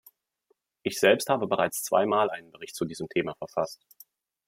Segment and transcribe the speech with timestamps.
[0.81, 3.85] Ich selbst habe bereits zweimal einen Bericht zu diesem Thema verfasst.